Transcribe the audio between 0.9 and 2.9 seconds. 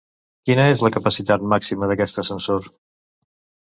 capacitat màxima d'aquest ascensor?